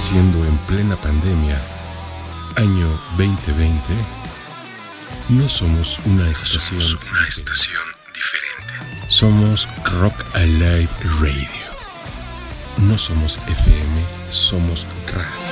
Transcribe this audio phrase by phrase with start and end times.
[0.00, 1.60] siendo en plena pandemia,
[2.56, 3.80] año 2020,
[5.28, 6.80] no somos una estación,
[7.12, 7.82] una estación
[8.14, 9.04] diferente.
[9.08, 9.68] Somos
[10.00, 10.88] Rock Alive
[11.20, 11.66] Radio.
[12.78, 15.49] No somos FM, somos radio.